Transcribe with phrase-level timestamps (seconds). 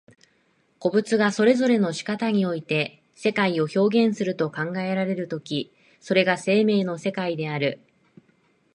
[0.79, 7.79] 個物がそれぞれの仕方において世界を表現すると考えられる時、それが生命の世界である。